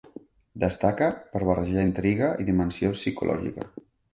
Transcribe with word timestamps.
Destaca 0.63 1.09
per 1.35 1.43
barrejar 1.51 1.85
intriga 1.91 2.33
i 2.45 2.51
dimensió 2.51 2.93
psicològica. 2.99 3.71